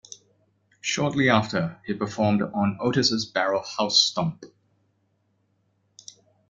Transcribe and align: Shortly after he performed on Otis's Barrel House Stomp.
Shortly 0.81 1.29
after 1.29 1.79
he 1.85 1.93
performed 1.93 2.41
on 2.41 2.79
Otis's 2.81 3.27
Barrel 3.27 3.61
House 3.61 4.01
Stomp. 4.01 4.45